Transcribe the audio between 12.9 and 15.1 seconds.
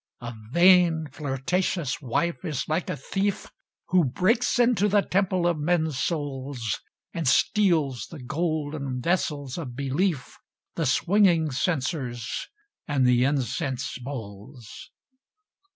the incense bowls.